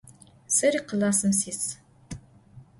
Seri 0.47 0.85
klassım 0.87 1.33
sis. 1.33 1.79